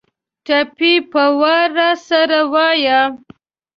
ټپې 0.45 0.93
په 1.11 1.23
وار 1.39 1.67
راسره 1.79 2.39
وايه 2.53 2.99